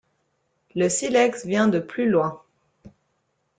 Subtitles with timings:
[0.73, 2.41] Le silex vient de plus loin...